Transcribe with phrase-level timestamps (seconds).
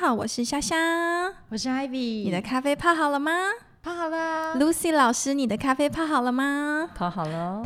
[0.00, 0.74] 好，我是莎莎，
[1.50, 2.24] 我是 Ivy。
[2.24, 3.32] 你的咖啡泡好了吗？
[3.82, 4.56] 泡好了。
[4.56, 6.88] Lucy 老师，你的咖啡泡好了吗？
[6.94, 7.62] 泡好了。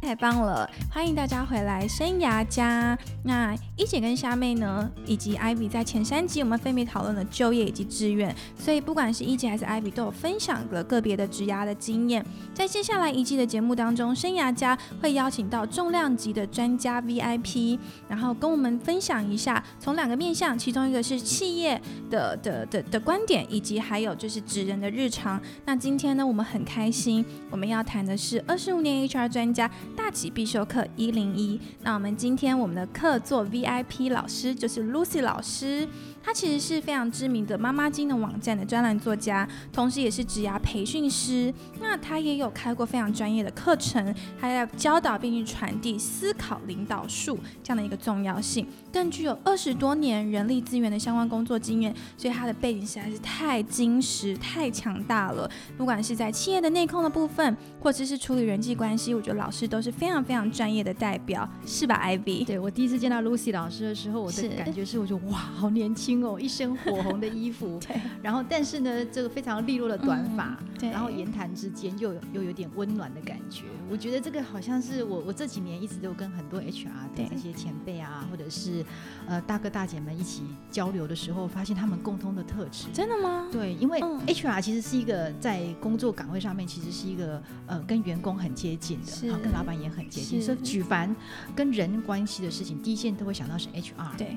[0.00, 0.70] 太棒了！
[0.94, 2.96] 欢迎大家回来生涯家。
[3.24, 12.22] 那一姐跟虾妹呢，以及 Ivy 在前三集我们分别讨论了就业以及志愿，所以不管是一姐还是 Ivy 都有分享了个别的职涯的经验。
[12.52, 21.80] 在接下来一季的节目当中，生涯家会邀请到重量级的专家 VIP，然后跟我们分享一下从两个面向，其中一个是企业
[22.10, 25.40] 的的的的观点，以及还有就是职人的日常。
[25.64, 31.60] 那今天呢，我们很开心，我们要谈的是二十五年 HR 专家大几必修课一零一。
[31.82, 35.86] 那我们今天我们的客座 VIP 老师就是 Lucy 老师，
[36.22, 41.52] 她其实是非常知名的妈妈经的网站的专栏作家，同时也是职涯培训师。
[41.80, 55.50] 那她也有开过非常专业的课程，还要教导并去传递思考领导术这样的一个重要性，更具有二十多年人力资源的相关工作经验，所以她的背景实在是太精实、太强大了。
[55.76, 62.44] 不管是在企业的内控的部分，或者是处理人际关系，我觉得老师都是非常非常专业的代表，是吧，Ivy？
[62.44, 73.66] 对我第一次见到 Lucy 老师的时候，我的感觉是，我就哇，好年轻哦，一身火红的衣服， 对，然后但是呢，这个非常利落的短发，嗯对然后言谈之间又有又有点温暖的感觉。
[73.88, 78.84] 我觉得这个好像是我我这几年一直都跟很多 HR 的这些前辈啊，或者是
[79.28, 82.86] 呃大哥大姐们一起交流的时候，发现他们共通的特质。
[82.92, 83.46] 真的吗？
[83.52, 91.14] 对，因为嗯 HR 其实是一个在工作岗位上面，其实是一个呃跟员工很接近的，然后跟老板也很接近，是所以举凡
[91.54, 94.16] 跟人关系的事情，第一件都会想到是 HR。
[94.18, 94.36] 对，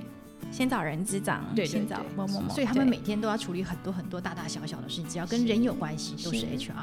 [0.52, 6.74] 先找人资长，对对先找某某某，所以他们每天都要处理很多很多大大小小的事情，只要跟人有关系都是是 HR。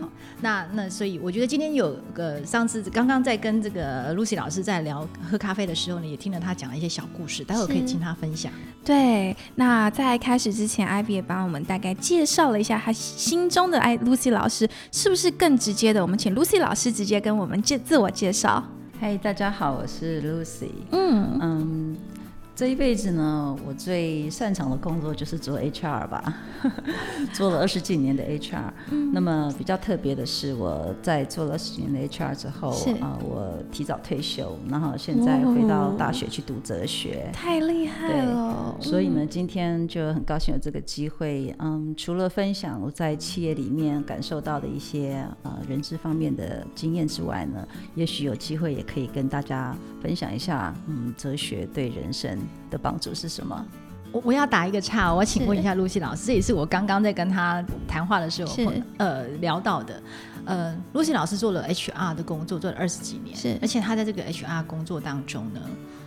[0.00, 0.08] 好
[0.40, 8.52] 那那所以我觉得今天有个上次刚刚在跟这个 Lucy 老师在聊喝咖啡的时候呢，也听了他讲了一些小故事，待会儿可以听他分享。
[8.84, 16.02] 对，那在开始之前，Ivy 也帮我们大概介绍了一下他心中的爱 Lucy 老师，是不是更直接的？
[16.02, 18.64] 我们请 Lucy 老师直接跟我们介自我介绍。
[18.98, 20.70] 嗨，大家好，我是 Lucy。
[20.90, 21.96] 嗯，嗯，
[22.54, 26.34] 这一辈子呢，我最擅长的工作就是做 HR 吧，
[27.32, 28.70] 做了二十几年的 HR。
[29.12, 37.30] 那么比较特别的是，我在做了二十几年的 HR 之后，是啊、我提早退休，然后现在回到大学去读哲学。
[37.32, 38.76] 太厉害对了。
[38.80, 52.38] 所以呢，今天就很高兴有这个机会，嗯，除了分享我在企业里面感受到的一些呃人事方面的经验之外呢，也许有机会也可以跟大家分享一下，嗯，哲学对人生
[52.70, 53.64] 的帮助是什么？
[54.12, 60.02] 我我要打一个岔，我要请问一下露西老师，这也是我刚刚在跟他谈话的时候会呃聊到的。
[60.44, 65.60] 呃，露西老师做了 HR 的工作，做了二十几年，是而且他在这个 HR 工作当中呢，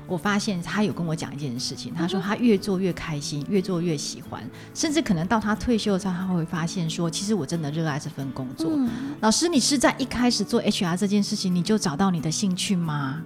[0.08, 4.44] 我发现他有跟我讲一件事情，嗯他说他越做越开心，越做越喜欢，
[4.74, 8.70] 甚至可能到他退休的时候，他会发现说，其实我真的热爱这份工作。
[8.76, 8.90] 嗯，
[9.22, 13.24] 老师，你是在一开始做 HR 这件事情，你就找到你的兴趣吗？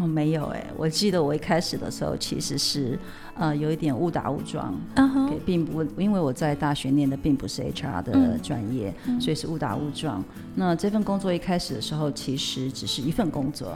[0.00, 2.98] 哦，没有哎，我记得我一开始的时候其实是
[3.34, 10.24] 呃有一点误打误撞，嗯哼对，并不因为我在大学念的并不是 HR 的嗯专业，所以是误打误撞。
[10.54, 13.74] 那这份工作一开始的时候，其实只是一份工作，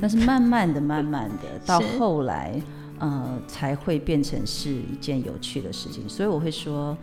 [0.00, 2.58] 但是慢慢的、慢慢的， 到后来，
[2.98, 6.08] 呃，才会变成是一件有趣的事情。
[6.08, 6.96] 所以我会说，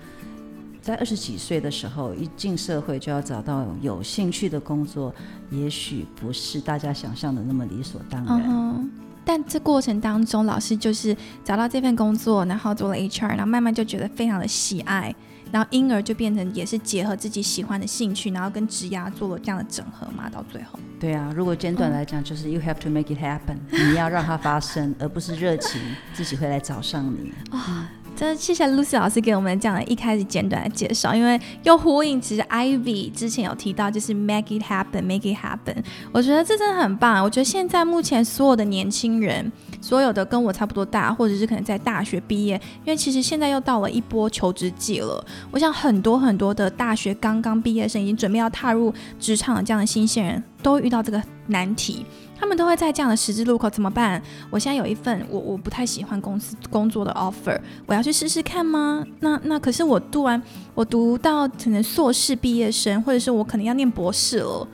[0.87, 5.13] 在二十几岁的时候，一进社会就要找到有兴趣的工作，
[5.49, 8.41] 也许不是大家想象的那么理所当然。
[8.41, 8.89] 嗯哼。
[9.25, 15.13] 但这过程当中，老师就是找到这份工作，然后做了 HR，然后慢慢就觉得非常的喜爱，
[15.51, 20.79] 然后因而就变成也是结合自己喜欢的兴趣，然后跟职涯做了这样的整合嘛，到最后。
[20.97, 25.81] 对啊，如果简短来讲，就是 you have to make it happen，你要让它发生，而不是热情
[26.13, 27.33] 自己会来找上你。
[28.17, 35.83] 真的谢谢 Lucy 老师给我们这样的一开始简短的介绍，因为又呼应其实 Ivy 之前有提到，就是 make it happen，make it happen。
[36.11, 37.23] 我觉得这真的很棒。
[37.23, 45.23] 我觉得现在目前所有的年轻人，所有的跟我差不多大，或者是可能在大学毕业，因为其实现在又到了一波求职季了。
[45.51, 52.03] 我想很多很多的大学刚刚毕业生，已经准备要踏入职场的这样的新鲜人，都遇到这个难题。
[52.39, 54.21] 他们都会在这样的十字路口怎么办？
[54.49, 59.03] 我现在有一份我我不太喜欢公司工作的 offer，我要去试试看吗？
[59.19, 60.41] 那那可是我读完
[60.73, 64.67] 我读到可能硕士毕业生，或者是我可能要念博士了，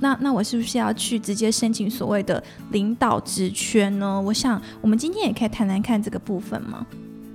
[0.00, 4.20] 那那我是不是要去直接申请所谓的领导职缺呢？
[4.20, 6.84] 我想我们今天也可以谈谈看这个部分吗？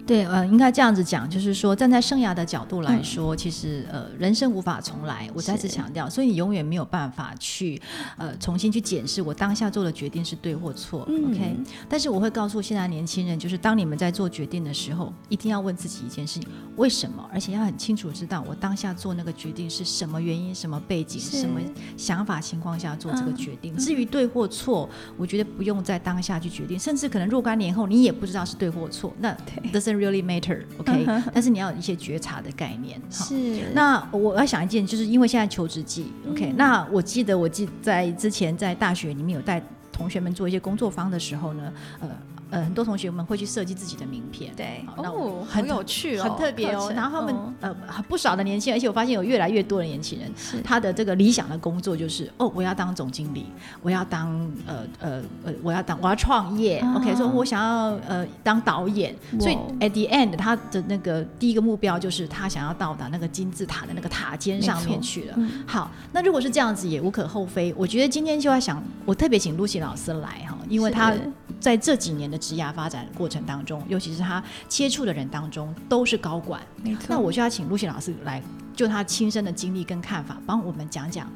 [0.10, 5.30] 对，呃，应该这样子讲，就是说，站在生涯的角度来说，其实呃，人生无法重来。
[5.36, 7.80] 我再次强调，所以你永远没有办法去
[8.18, 11.02] 呃重新去检视我当下做的决定是对或错。
[11.02, 11.56] OK，
[11.88, 17.30] 但是我会告诉现在年轻人，就是当你们在做决定的时候，一定要问自己一件事情：为什么？
[17.32, 21.62] 而且要很清楚知道我当下做那个决定是什么原因、什么背景、什么
[21.96, 23.78] 想法情况下做这个决定。
[23.78, 29.14] 至于对或错，我觉得不用在当下去决定，甚至可能若干年后你也不知道是对或错。
[29.20, 29.38] 那
[29.72, 33.00] doesn't really matter，OK，但是你要有一些觉察的概念。
[33.12, 39.62] 是，那我要想一件，就是因为现在求职季，OK，那我记得我记在之前在大学里面有带
[39.92, 42.10] 同学们做一些工作坊的时候呢，呃。
[42.50, 46.92] 呃，很多同学们会去设计自己的名片，对，哦，很有趣哦，很特别哦。
[46.96, 47.76] 然后他们呃，
[48.08, 50.32] 不少的年轻人，而且我发现有越来越多的年轻人，
[50.64, 53.46] 他的这个理想的工作就是，哦，我要当总经理，
[53.82, 54.30] 我要当
[54.66, 65.38] 呃呃呃，我要当我要创业，OK，说我想要呃当导演，所以 at the end 他的那个第一个目标就是他想要到达那个金字塔的那个塔尖上面去了。
[65.68, 67.74] 好，那如果是这样子也无可厚非。
[67.78, 71.14] 我觉得今天就要想，我特别请露西老师来哈，因为他
[71.60, 72.40] 在这几年的。
[72.40, 76.60] 职涯发展过程当中，尤其是他接触的人当中，都是高管。
[76.82, 77.08] 没错。
[77.10, 78.42] 那我就要请陆迅老师来，
[78.74, 81.28] 就他亲身的经历跟看法，帮我们讲讲。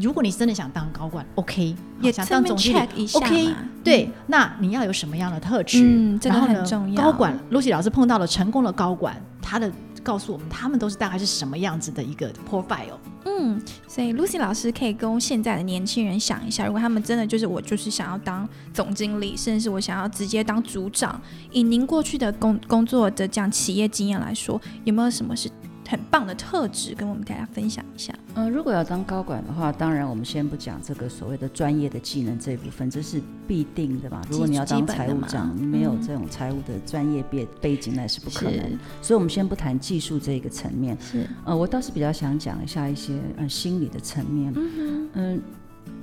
[0.00, 5.78] 如果你真的想当高管，OK，也想当总经理，OK，对，那你要有什么样的特质？
[5.82, 7.00] 嗯，这个很重要。
[7.00, 9.72] 高管，露西老师碰到了成功的高管，他的。
[10.02, 12.98] 告诉我们，他们都是大概是什么样子的一个 profile。
[13.24, 21.20] 嗯，所以 Lucy 老师可以跟现在的年轻人想一下，如果他们真的就是我，就是想要当总经理，甚至是我想要直接当组长，
[21.50, 25.50] 以您过去的工工作的这样企业经验来说，有没有什么是？
[25.92, 28.14] 很棒的特质，跟我们大家分享一下。
[28.34, 34.22] 嗯，如果要当高管的话，当然我们先不讲这个所谓的专业的技能这一部分，这是必定的嘛。
[34.30, 38.70] 如果你要当财务长，你没有这种财务的专业背背景，那是不可能。
[39.02, 40.96] 所以，我们先不谈技术这个层面。
[40.98, 44.50] 是，呃，我倒是比较想讲一下一些呃心理的层面。
[44.56, 45.42] 嗯嗯，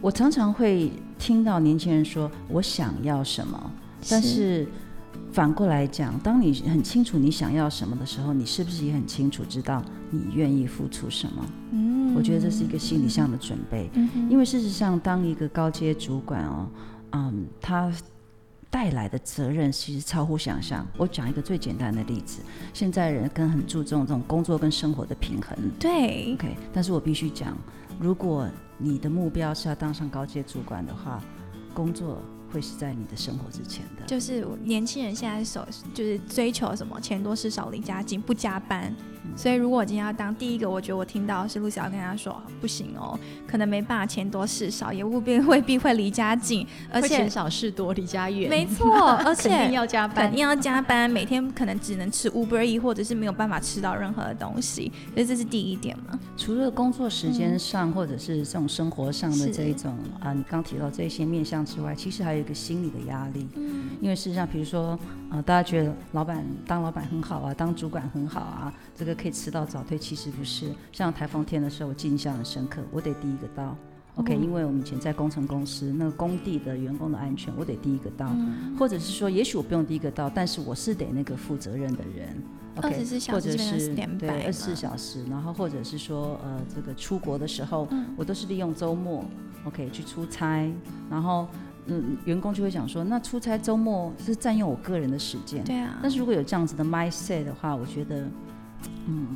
[0.02, 3.72] 我常常会听到年轻人说我想要什么，
[4.08, 4.68] 但是。
[5.32, 11.46] 反过来讲，当你很清楚你想要什么的时候，你是不是也很清楚知道你愿意付出什么？
[11.72, 13.90] 嗯，我觉得这是一个心理上的准备。
[13.94, 16.68] 嗯，因为事实上，当一个高阶主管哦，
[17.12, 17.92] 嗯，他
[18.72, 20.86] 带来的责任其实超乎想象。
[20.98, 22.42] 我讲一个最简单的例子，
[22.74, 25.56] 现在人跟很注重这种工作跟生活的平衡。
[25.80, 27.56] 对，OK，但是我必须讲，
[28.00, 31.22] 如果你的目标是要当上高阶主管的话，
[31.74, 32.20] 工作。
[32.52, 38.96] 会是在你的生活之前的，就是年轻人现在所就是追求什么钱多事少离家近不加班，
[39.36, 43.18] 所以如果我今天要当第一个，我觉得我听到是陆小跟他说不行哦，
[43.48, 48.92] 可能没办法钱多事少，也未必未必会离家近，而且钱少事多离家远，没错，
[49.24, 56.20] 而且肯定要加班，肯定要加班，每天可能只能吃 Uber E 或者是没有办法吃到任何的东西，所以这是第一点嘛。
[56.36, 62.40] 除了工作时间上或者是这种生活上的这一种啊，你刚提到这些面向之外，其实还有。
[62.40, 64.98] 一个心理的压力，嗯，因为事实上，比如说，
[65.32, 70.72] 呃，大家觉得老板当老板很好啊，当主管很好啊，这个可以迟到早退，其实不是。
[70.92, 73.78] 像台风天的时候，我印象很深刻，我得第一个到
[74.16, 78.28] ，OK，因为我们以前在工程公司，那个工地的员工的安全，我得第一个到，
[78.78, 82.36] 或者是说，也许我不用第一个到，但是我是得那个负责任的人
[82.78, 82.90] ，OK，
[83.32, 87.88] 或者是对二十四小时，然后或者是说，呃，这个出国的时候，
[88.18, 89.24] 我都是利用周末
[89.66, 90.74] ，OK，去出差，
[91.08, 91.48] 然后。
[91.88, 95.64] 嗯，员工就会讲说，那出差周末是占用我个人的时间。
[95.64, 95.98] 对啊。
[96.02, 98.28] 但是如果有这样子的 mindset 的话，我觉得，
[99.08, 99.28] 嗯，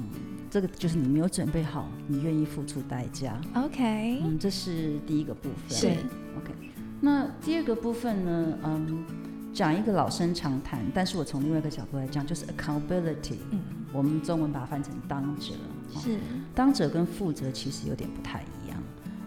[0.50, 3.40] 这个就是你没有准备好，你愿意付出代价。
[3.56, 4.20] OK。
[4.24, 5.78] 嗯，这是第一个部分。
[5.78, 5.88] 是。
[6.38, 6.54] OK。
[7.02, 8.58] 那第二个部分呢？
[8.64, 9.04] 嗯，
[9.54, 13.38] 讲一个老生常谈，但是我从另外一个角度来讲，就是 accountability。
[13.52, 13.60] 嗯。
[13.92, 15.54] 我们中文把它翻成当者。
[16.00, 16.18] 是。
[16.56, 18.63] 当者跟负责其实有点不太一样。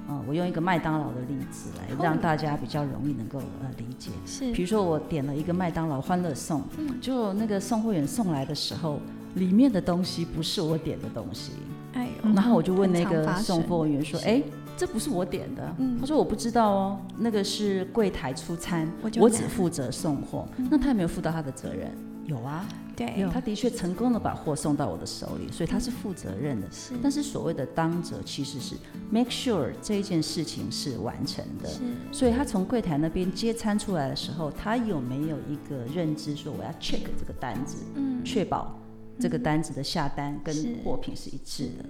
[0.08, 4.10] 嗯，我用一个麦当劳的例子来让大家比较容易能够呃理解。
[4.24, 6.62] 是，比如说我点了一个麦当劳欢乐颂，
[7.00, 9.00] 就那个送货员送来的时候，
[9.34, 11.52] 里面的东西不是我点的东西。
[11.94, 14.42] 哎呦，然后我就问那个送货员说：“哎，
[14.76, 21.90] 这不是我点的。”他说：“我不知道哦，那个是柜台出餐，我只负责送货。”那他有没有负到他的责任？
[22.26, 22.66] 有啊。
[22.96, 26.66] 对，他的确成功的把货送到我的手里，所以他是负责任的。
[26.72, 28.74] 是，但是所谓的当者其实是
[29.10, 31.68] make sure 这一件事情是完成的。
[31.68, 31.80] 是，
[32.10, 38.74] 所以他从柜台那边接餐出来的时候，他有没有一个认知说我要 check 这个单子，嗯，确保
[39.20, 41.84] 这个单子的下单跟货品是一致的。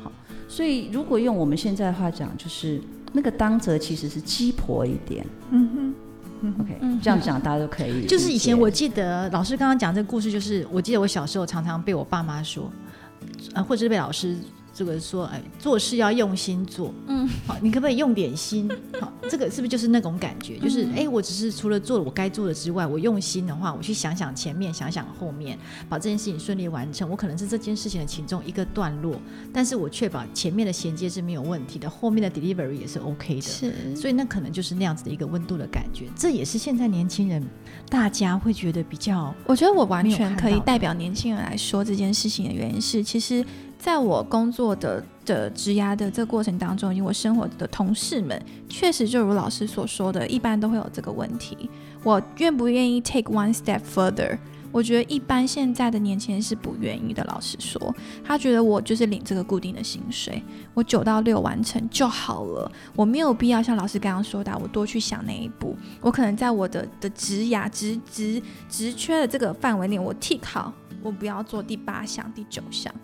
[0.00, 0.12] 好，
[0.46, 2.80] 所以如果用我们现在的话讲，就是
[3.12, 5.26] 那个当责其实是鸡婆一点。
[5.50, 5.94] 嗯哼
[6.60, 8.06] ，OK，这样讲大家都可以。
[8.06, 12.70] 就是以前我记得老师刚刚讲这个故事，就是我记得我小时候常常被我爸妈说，
[13.54, 14.36] 呃，或者是被老师。
[14.74, 18.70] 这个说，哎，做事要用心做，嗯，好，你可不可以用点心？
[19.00, 20.58] 好，这个是不是就是那种感觉？
[20.58, 27.08] 就是，哎，我只是除了做了我该做的之外，我用心的话，我去想想前面，想想后面，把这件事情顺利完成。
[27.10, 29.20] 我可能是这件事情的其中一个段落，
[29.52, 33.42] 但是我确保前面的衔接是没有问题的，后面的 delivery 也是 OK 的。
[33.42, 36.06] 是，所以那可能就是那样子的一个温度的感觉。
[36.16, 37.46] 这也是现在年轻人
[37.90, 43.44] 大家会觉得比较，我觉得我完全可以代表年轻人来说这件事情的原因是，其实。
[43.82, 51.68] 在我工作的的职涯的这个过程当中，以及我生活的同事们，确实就如老师所说的，一般都会有这个问题。
[52.04, 54.38] 我愿不愿意 take one step further？
[54.70, 57.24] 我觉得一般现在的年轻人是不愿意的。
[57.24, 57.92] 老实说，
[58.24, 60.40] 他觉得我就是领这个固定的薪水，
[60.74, 65.76] 我九到六完成就好了，我没有必要像老师刚刚说的，我多去想那一步。
[66.00, 70.72] 我可能在我的的职涯职职职缺的这个范围内，我 tick 好，
[71.02, 72.94] 我不要做第八项、第九项。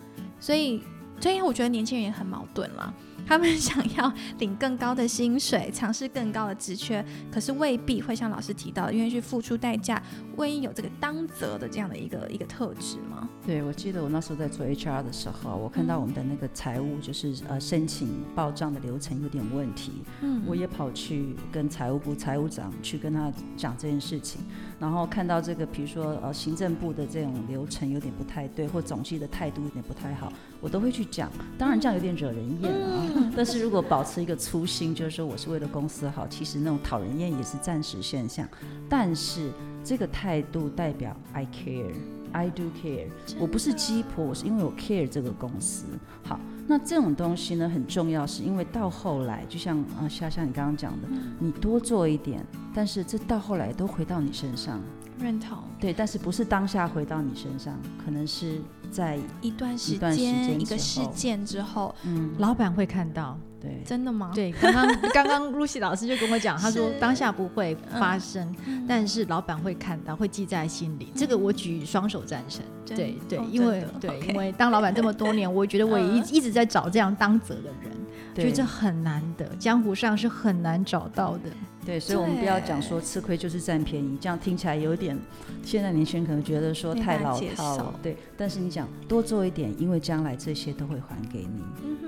[0.41, 0.83] 所以，
[1.21, 2.93] 所以我觉得年轻人也很矛盾啦。
[3.27, 10.03] 他们 想要领更高的薪水，尝试更高的职缺，可是未必会像老师提到，愿意去付出代价，
[10.37, 13.29] 万一有这个当责的这样的一个一个特质吗？
[13.47, 19.93] 对，我记得我那时候在做 HR 的时候，我看到我们的那个财务就是呃申请报账的流程有点问题，
[20.23, 24.41] 嗯，我也跑去跟财务部财务长去跟他讲这件事情，
[24.79, 31.31] 然后看到这个比如说呃行政部的这种流程有点不太对，或总计的态度有点不太好，我都会去讲。
[31.59, 33.33] 当然这样有点惹人厌啊。
[33.37, 38.47] 但是如果保持一个初心，就是说我是为了公司好，其实那种讨人厌也是暂时现象。
[38.89, 39.51] 但是
[39.83, 43.07] 这个态度代表 I care，I do care，
[43.39, 45.87] 我不是鸡婆，我是因为我 care 这个公司。
[46.23, 46.39] 好，
[46.69, 51.09] 那这种东西呢很重要，是因为到后来，就像啊夏夏你刚刚讲的，
[51.41, 54.81] 你多做一点，但是这到后来都回到你身上。
[55.19, 55.59] 认同。
[55.81, 58.61] 对，但是不是当下回到你身上，可能是。
[58.91, 64.31] 在一段时间、一个事件之后，嗯，老板会看到，对，真的吗？
[64.35, 68.55] 对，刚刚 刚刚露西老师就跟我讲，他说当下不会发生，
[68.87, 71.09] 但是老板会看到，会记在心里。
[71.15, 72.65] 这个我举双手赞成。
[72.87, 77.93] 对对，因为对，因为当老板这么多年，我觉得我也一 一直在找这样当责的人，
[78.35, 81.51] 觉得这很难得，江湖上是很难找到的。
[81.85, 85.19] 对，所以我们不要讲说吃亏就是占便宜，这样听起来有点，
[85.63, 87.95] 现在年轻人可能觉得说太老套了。
[88.03, 91.63] 对，但是你讲多做一点，因为将来这些都会还给你。
[91.85, 92.08] 嗯哼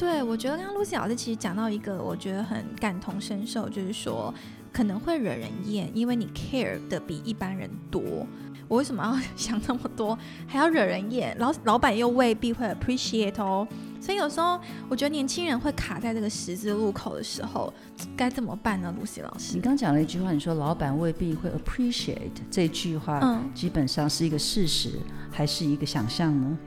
[0.00, 4.32] 对，我觉得刚刚露西老师其实讲到一个，我觉得很感同身受，就是说
[4.72, 8.26] 可能会惹人厌，因为你 care 的比一般人多。
[8.66, 11.36] 我为什么要 想那么多，还要惹人厌？
[11.38, 13.68] 老老板又未必会 appreciate 哦。
[14.00, 17.70] 所以有时候我觉得年轻人会卡在这个十字路口的时候，
[18.16, 18.94] 该怎么办呢？
[18.98, 24.92] 露西老师，你刚讲了一句话，你说老板未必会 appreciate 这句话，嗯，基本上是一个事实
[25.30, 26.58] 还是一个想象呢？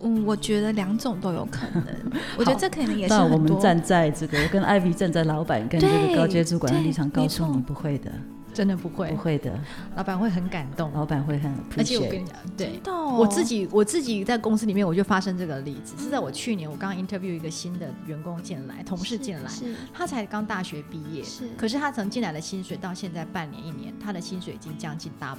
[0.00, 1.84] 嗯，我觉得两种都有可能。
[2.36, 8.10] 我觉得这可能也是那我们站在这个，我跟艾比站在老板跟这个高阶主管的立场，告诉你不会的。
[8.52, 9.52] 真的不会，不会的，
[9.96, 12.80] 老板会很感动，老板会很，而且我跟你讲，对，
[13.18, 19.50] 我自己我自己在公司里面，我就发生这个例子，是在我去年我刚 interview 一个新的员工进来，同事进来，
[19.92, 25.34] 他才刚大学毕业，是，可是他曾进来的薪水到现在半年一年，他的薪水已经将近 double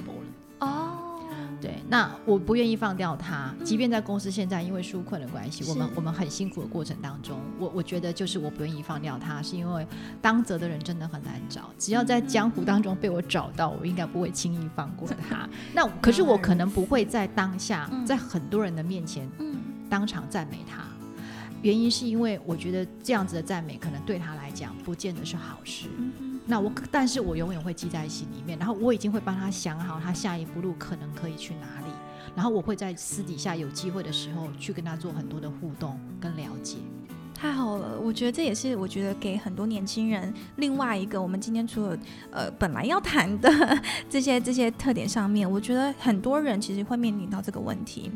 [0.60, 1.07] 了，哦。
[1.60, 9.86] 对，那我不愿意放掉他，即便在公司现在因为纾困的关系，我们我们很辛苦的过程当中，我我觉得就是我不愿意放掉他，是因为
[10.22, 15.48] 当责的人真的很难找，只要在江湖当中被我找到，我应该不会轻易放过他。
[15.74, 19.28] 那可是我可能不会在当下，在很多人的面前，
[19.90, 20.84] 当场赞美他，
[21.62, 25.88] 原因是因为我觉得这样子的赞美可能对他来讲不见得是好事。
[26.50, 31.92] 那我，但是我永远会记在心里面，然后我已经会帮他想好他下一步路可能可以去哪里，
[32.34, 36.78] 然后我会在私底下有机会的时候去跟他做很多的互动跟了解。
[37.34, 41.96] 太好了，我觉得这也是我觉得给很多年轻人另外一个我们今天除了
[42.32, 43.48] 呃本来要谈的
[44.10, 48.10] 这些这些特点上面，我觉得很多人其实会面临到这个问题。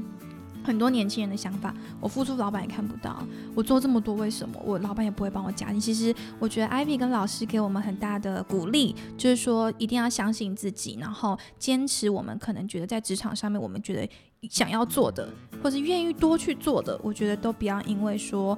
[0.65, 3.23] 很多年轻人的想法，我付出，老板也看不到。
[3.55, 5.81] 我做这么多，为什么我老板也不会帮我加薪？
[5.81, 14.09] 其实我觉得 Ivy 跟老师给我们很大的鼓励，就是说一定要相信自己，然后坚持我们可能觉得在职场上面我们觉得
[14.49, 15.29] 想要做的，
[15.63, 18.57] 或者愿意多去做的，我觉得都不要因为说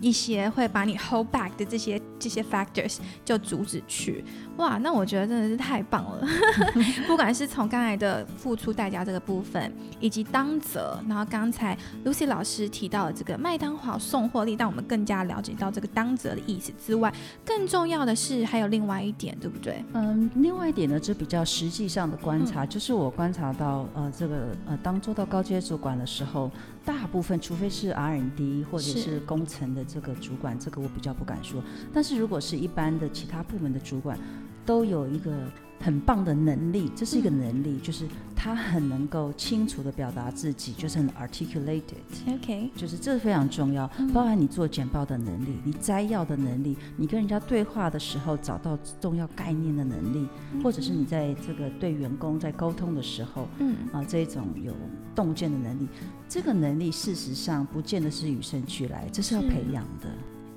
[0.00, 4.24] 一些会把你 hold back 的这些这些 factors 就阻止去。
[4.56, 6.26] 哇，那我觉得真的是太棒了！
[7.06, 9.70] 不管是从刚才的付出代价这个部分，
[10.00, 17.12] 以及当责，然后刚才 Lucy 老师提到的这个麦当劳送货力，让我们更加了解到这个当责的意思之外，
[17.44, 19.84] 更重要的是还有另外一点，对不对？
[19.92, 26.50] 嗯，另外一点呢，这比较实际上的观察，就是我观察到，呃，这个呃，当做到高阶主管的时候，
[26.82, 34.18] 大部分除非是 R&D 或者是工程的这个主管，这个我比较不敢说，但是如果是一般的其他部门的主管。
[34.66, 35.32] 都有一个
[35.80, 41.82] 很棒的能力，这是一个能力，就是他很能够清楚的表达自己，就是很 articulated。
[42.26, 50.26] OK，就是这非常重要，包含你做简报的能力，你摘要的能力，你跟人家对话的时候找到重要概念的能力，
[50.62, 53.76] 或者是你在这个对员工在沟通的时候，嗯。
[53.92, 54.74] 啊这一种有
[55.14, 55.88] 洞见的能力，
[56.28, 60.08] 这个能力事实上不见得是与生俱来，这是要培养的。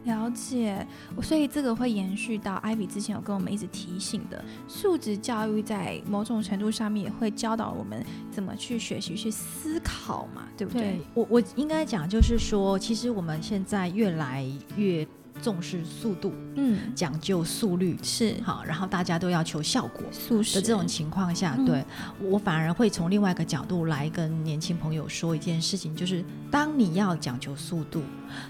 [0.09, 0.85] 了解，
[1.21, 10.99] 所以这个会延续到艾比之前有跟我们一直提醒的素质教育，在某种程度上面也会教导我们怎么去学习、去思考嘛，对不对？
[11.13, 15.07] 我我应该讲就是说，其实我们现在越来越。
[15.41, 18.35] 重视速度，嗯，讲究速率是。
[18.43, 21.83] 好，然后大家都要求效果，速的这种情况下，对
[22.21, 28.03] 我反而会从另外一个角度来跟年轻朋友说一件事情，就是当你要讲求速度、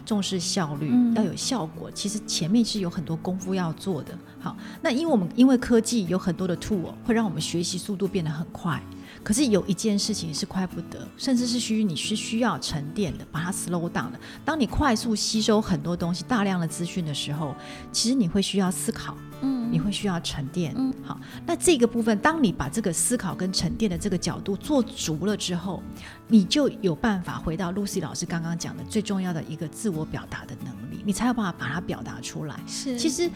[0.06, 4.18] 重视效率、要有效果，其实前面是有很多功夫要做的。
[4.40, 8.82] 好，那因为我们因为科技有很多的 tool 会让我们学习速度变得很快。
[9.30, 14.20] 可是有一件事情是快不得，甚至是需你是需要沉淀的，把它 slow down 的。
[14.44, 17.56] 当你快速吸收很多东西、大量的资讯的时候，
[17.92, 21.22] 其实你会需要思考，嗯，你会需要沉淀，嗯，好。
[21.46, 25.84] 那这个部分，当你把这个思考跟沉淀的这个角度做足了之后，
[26.28, 32.60] 你就有办法回到 Lucy 老师刚刚讲的最重要的一个自我表达的能力，你才有办法把它表达出来。
[32.66, 33.30] 是，其实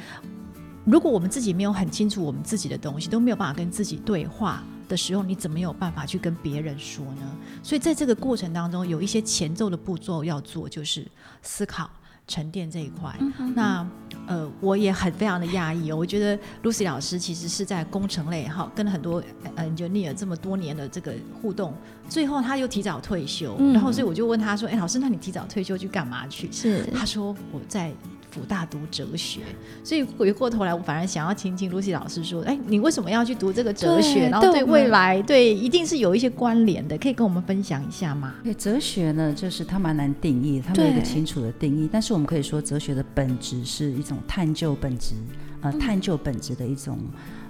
[0.85, 4.63] 如果我们自己没有很清楚我们自己的东西，都没有办法跟自己对话。
[4.87, 7.37] 的时候，你怎么有办法去跟别人说呢？
[7.61, 11.05] 所以在这个过程当中，有一些前奏的步骤要做，就是
[11.41, 11.89] 思考、
[12.27, 13.15] 沉淀这一块。
[13.55, 13.87] 那
[14.27, 19.21] 呃，我也很非常的讶异哦，我觉得 Lucy 老师其实是在工程类哈，跟很多
[19.57, 21.73] engineer 这么多年的这个互动，
[22.07, 27.91] 最后他又提早退休，然后所以我就问他说：“哎，老师，那你提早退休去干嘛去？”是他说我在。
[28.33, 29.41] 辅大读哲学，
[29.83, 34.27] 所以回过头来，我反而想要听听露西老师说：“哎，你为什么要去读这个哲学？
[34.27, 41.87] 然后对未来，对一定是有一些关联的，可以跟我们分享一下吗？”对，哲学呢，就是它蛮难定义，它没有一个清楚的定义。
[41.91, 45.13] 但是我们可以说，哲学的本质是一种探究本质，
[45.61, 46.97] 呃，探究本质的一种。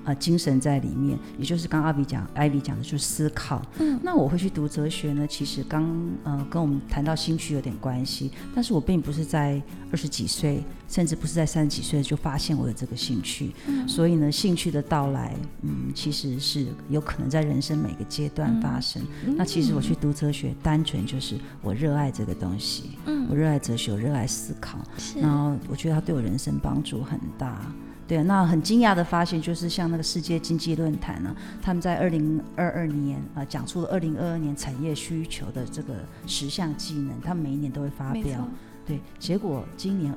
[0.04, 3.62] 啊，精神在里面，也就是刚阿比讲，艾比讲的就是思考。
[3.80, 5.90] 嗯，那我会去读哲学呢，其实刚
[6.24, 9.62] 呃跟我们谈到兴趣有点关系，但是我并不是在
[9.92, 13.52] 二十几岁，甚至不是在三十几岁就发现我有这个兴趣。
[13.68, 19.02] 嗯，所以呢，兴趣的到来，嗯，其实是有可能在人生每个阶段发生。
[19.38, 22.98] 那其实我去读哲学，单纯就是我热爱这个东西。
[23.06, 24.80] 嗯，我热爱哲学，我热爱思考。
[24.98, 27.62] 是，然后我觉得它对我人生帮助很大。
[28.06, 35.96] 对，那很惊讶的发现就是，像那个世界经济论坛呢，他们在二零二二年啊，讲出了二零二二年产业需求的这个
[36.28, 38.48] 十项技能，他们每一年都会发表。
[38.86, 40.14] 对，结果今年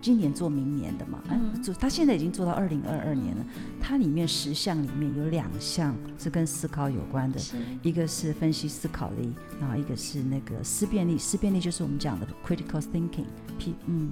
[0.00, 3.44] 今年做明年的嘛，哎，做他现在已经做到二零二二年了。
[3.80, 7.40] 它里面十项里面有两项是跟思考有关的，
[7.82, 11.16] 一个是分析思考力，然后一个是那个思辨力。
[11.16, 14.10] 思辨力就是我们讲的 critical thinking，P 嗯。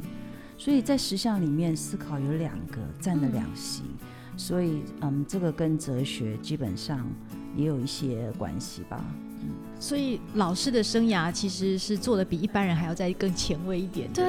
[0.58, 3.82] 所以在实相里面，思考有两个占了两席，
[4.36, 7.06] 所以嗯，这个跟哲学基本上
[7.54, 9.04] 也有一些关系吧。
[9.78, 14.10] 所以老师的生涯其实是做的比一般人还要再更前卫一点。
[14.12, 14.24] 对，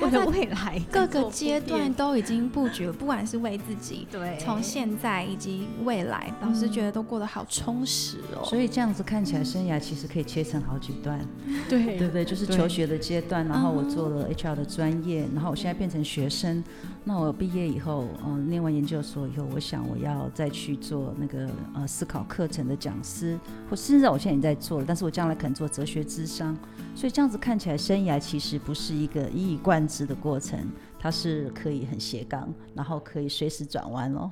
[0.00, 8.44] 为了未来各个阶段都已经布局了，不管是为自己，对，从现在以及未来，老师觉得都过得好充实哦。
[8.44, 11.18] 所以这样子看起来，生涯其实可以切成好几段。
[11.68, 12.24] 对，对不对？
[12.24, 16.62] 就是求学的阶段，然后我做了 HR 的专业，然后我现在变成学生。
[17.08, 23.38] 那我毕业以后，嗯，念完研究所以后，我想我要再去做那个呃思考课程的讲师，
[23.70, 26.58] 或甚至我现在也在做，但是我将来可能做哲学智商。
[26.96, 30.58] 所以这样子看起来，生涯其实不是一个一以贯之的过程，
[30.98, 34.28] 它是可以很斜杠，然后可以随时转弯哦。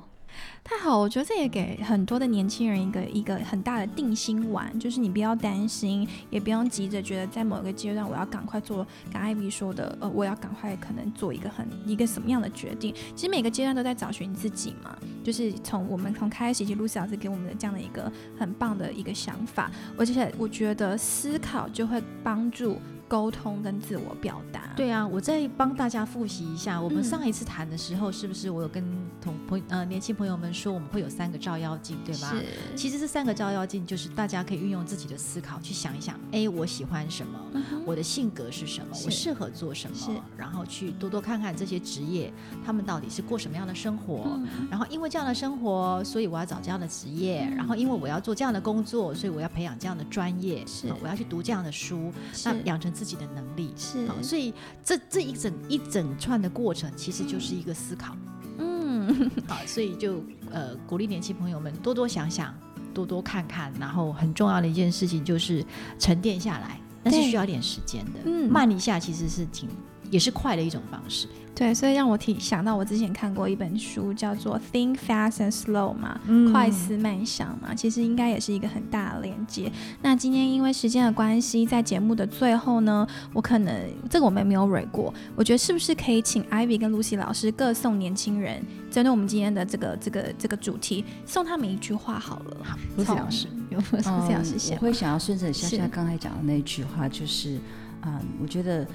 [0.63, 12.93] 太好，我觉得这也给很多的年轻人一个一个很大的定心丸，就是你不要担心，也不用急着觉得在某一个阶段我要赶快做，跟艾比说的，呃，我要赶快可能做一个很一个什么样的决定。
[13.15, 22.79] 其实每个阶段都在找寻自己嘛，就是从我们从开始，以及露西老师给我们的这样的一个很棒的一个想法，而且我觉得思考就会帮助。
[23.07, 24.73] 沟通跟自我表达。
[24.75, 28.83] 对啊，我再帮大家复习一下，我们嗯上一次谈的时候，是不是我有跟
[29.21, 32.29] 同朋呃年轻朋友们说，我们会有三个照妖镜，对吧？
[32.29, 32.43] 是，
[32.75, 42.33] 其实这三个照妖镜就是大家可以运用自己的思考去想一想，哎，我喜欢什么，嗯我的性格是什么，我适合做什么，然后去多多看看这些职业，
[42.65, 44.23] 他们到底是过什么样的生活。
[44.25, 44.67] 嗯。
[44.69, 47.55] 然后因为这样的生活，所以我要找这样的职业，嗯。
[47.55, 50.89] 然后因为我要做这样的工作，所以我要培养这样的专业，是。
[50.89, 52.11] 啊我要去读这样的书，
[52.45, 53.73] 那养成自己的能力。
[53.75, 54.53] 是好，所以
[54.83, 58.15] 这这一整一整串的过程，其实就是一个思考。
[58.57, 62.55] 嗯，好，所以就呃鼓励年轻朋友们多多想想，
[62.93, 65.63] 多多看看，然后很重要的一件事情就是
[65.99, 68.21] 沉淀下来，那是需要点时间的。
[68.23, 69.67] 嗯慢一下其实是挺
[70.15, 71.27] 也是快的一种方式。
[71.53, 79.71] 对，所以让我提想到我之前看过一本书，叫做《Think Fast and Slow》嘛，嗯快思慢想嘛，其实应该也是一个很大的连接。
[80.01, 83.73] 那今天因为时间的关系，在节目的最后呢，我可能
[84.09, 92.57] 这个我们没有蕊过，我觉得是不是可以请 Ivy 跟 Lucy 老师各送年轻人，针对我们今天的这个这个这个主题，送他们一句话好了。
[92.65, 94.75] 好从，Lucy 老师，有 Lucy 老师我。
[94.75, 97.57] 会想要顺着夏是夏刚才讲的那句话，就是，
[98.01, 98.85] 嗯，我觉得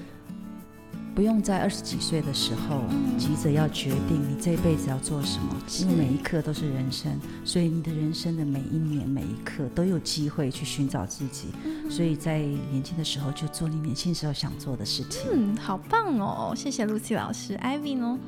[1.14, 7.12] 不用在二十几岁的时候嗯急着要决定你这一辈子要做什么，因为每一刻都是人生，
[7.44, 15.22] 所以你的人生的每一年每一刻都有机会去寻找自己，嗯所以在年轻的时候就做你年轻时候想做的事情。
[15.32, 16.54] 嗯，好棒哦！
[16.56, 18.18] 谢谢 Lucy 老师，Ivy 呢？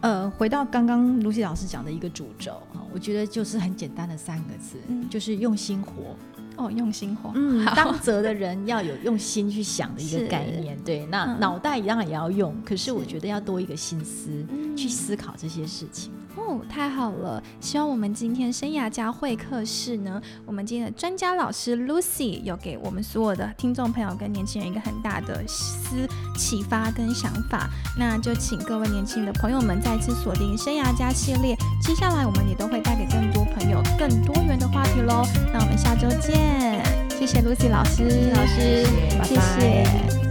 [0.00, 6.14] 呃，回到刚刚 Lucy 老师讲的一个主轴啊，我觉得就是很简单的三个字，嗯就是用心活。
[6.56, 7.32] 哦，用心活。
[7.34, 7.74] 嗯，好。
[7.74, 11.40] 当责的人要有用心去想的一个 概念，对，那嗯。
[11.40, 14.76] 脑袋当然也要用，可是我觉得要多一个心思嗯。
[14.76, 16.12] 去思考这些事情。
[16.36, 17.42] 哦，太好了！
[17.60, 27.68] 希望我们今天生涯家会客室呢，我们今天的专家老师 Lucy 有给我们所有的听众朋友跟年轻人一个很大的思启发跟想法。
[27.96, 35.24] 那就请各位年轻的朋友们再次锁定生涯家系列，接下来我们也都会带给更多朋友更多元的话题喽。
[35.52, 38.84] 那我们下周见，谢谢 Lucy 老师，老师，
[39.18, 39.42] 拜谢拜。
[39.60, 40.23] 谢